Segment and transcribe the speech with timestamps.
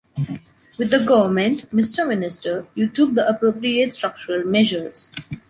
[0.79, 5.11] With the Government, Mr Minister, you took the appropriate structural measures.